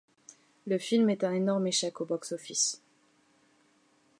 [0.65, 2.81] Le film est un énorme échec au Box-Office.